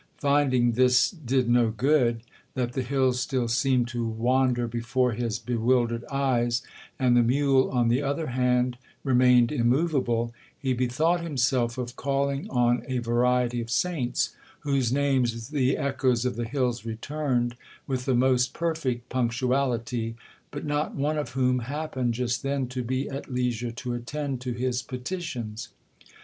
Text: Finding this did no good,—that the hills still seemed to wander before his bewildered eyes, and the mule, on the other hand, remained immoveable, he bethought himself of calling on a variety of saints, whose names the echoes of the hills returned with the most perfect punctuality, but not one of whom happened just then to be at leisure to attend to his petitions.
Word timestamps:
Finding 0.17 0.71
this 0.71 1.11
did 1.11 1.47
no 1.47 1.69
good,—that 1.69 2.73
the 2.73 2.81
hills 2.81 3.19
still 3.19 3.47
seemed 3.47 3.87
to 3.89 4.03
wander 4.03 4.67
before 4.67 5.11
his 5.11 5.37
bewildered 5.37 6.03
eyes, 6.05 6.63
and 6.97 7.15
the 7.15 7.21
mule, 7.21 7.69
on 7.69 7.87
the 7.87 8.01
other 8.01 8.25
hand, 8.25 8.79
remained 9.03 9.51
immoveable, 9.51 10.33
he 10.57 10.73
bethought 10.73 11.21
himself 11.21 11.77
of 11.77 11.95
calling 11.95 12.49
on 12.49 12.83
a 12.87 12.97
variety 12.97 13.61
of 13.61 13.69
saints, 13.69 14.35
whose 14.61 14.91
names 14.91 15.49
the 15.49 15.77
echoes 15.77 16.25
of 16.25 16.35
the 16.35 16.45
hills 16.47 16.83
returned 16.83 17.55
with 17.85 18.05
the 18.05 18.15
most 18.15 18.55
perfect 18.55 19.07
punctuality, 19.07 20.15
but 20.49 20.65
not 20.65 20.95
one 20.95 21.19
of 21.19 21.33
whom 21.33 21.59
happened 21.59 22.15
just 22.15 22.41
then 22.41 22.65
to 22.67 22.81
be 22.83 23.07
at 23.07 23.31
leisure 23.31 23.69
to 23.69 23.93
attend 23.93 24.41
to 24.41 24.51
his 24.53 24.81
petitions. 24.81 25.69